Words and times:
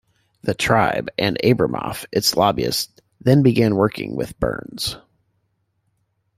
The 0.41 0.55
tribe, 0.55 1.09
and 1.19 1.37
Abramoff, 1.43 2.07
its 2.11 2.35
lobbyist, 2.35 3.03
then 3.19 3.43
began 3.43 3.75
working 3.75 4.15
with 4.15 4.39
Burns. 4.39 4.97